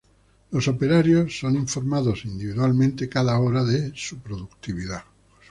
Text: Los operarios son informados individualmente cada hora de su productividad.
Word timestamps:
Los 0.49 0.67
operarios 0.67 1.37
son 1.37 1.55
informados 1.57 2.25
individualmente 2.25 3.07
cada 3.07 3.37
hora 3.37 3.63
de 3.63 3.91
su 3.95 4.17
productividad. 4.17 5.03